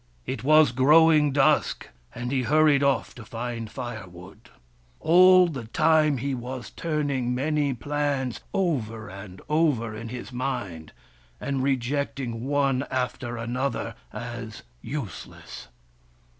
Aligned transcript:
It 0.25 0.43
was 0.43 0.71
growing 0.71 1.31
dusk, 1.31 1.87
and 2.15 2.31
he 2.31 2.41
hurried 2.41 2.81
off 2.81 3.13
to 3.13 3.23
find 3.23 3.69
firewood. 3.69 4.49
All 4.99 5.45
the 5.47 5.65
time, 5.65 6.17
he 6.17 6.33
was 6.33 6.71
turning 6.71 7.35
many 7.35 7.75
plans 7.75 8.39
over 8.51 9.09
and 9.11 9.39
over 9.47 9.95
in 9.95 10.09
his 10.09 10.31
mind, 10.33 10.91
and 11.39 11.61
rejecting 11.61 12.45
one 12.47 12.83
after 12.89 13.37
another 13.37 13.93
as 14.11 14.63
useless. 14.81 15.67